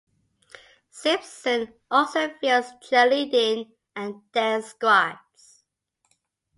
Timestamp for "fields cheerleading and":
2.41-4.19